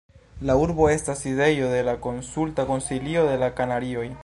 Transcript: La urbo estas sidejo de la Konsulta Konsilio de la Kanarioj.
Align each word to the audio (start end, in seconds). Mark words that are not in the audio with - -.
La 0.49 0.53
urbo 0.61 0.87
estas 0.93 1.21
sidejo 1.25 1.69
de 1.75 1.83
la 1.91 1.95
Konsulta 2.07 2.67
Konsilio 2.73 3.29
de 3.31 3.39
la 3.45 3.55
Kanarioj. 3.61 4.11